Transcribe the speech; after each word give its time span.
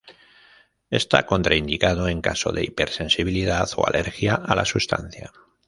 Está 0.89 1.27
contraindicado 1.27 2.07
en 2.07 2.21
caso 2.21 2.51
de 2.51 2.63
hipersensibilidad 2.63 3.69
o 3.77 3.85
alergia 3.85 4.33
a 4.33 4.55
la 4.55 4.65
sustancia. 4.65 5.31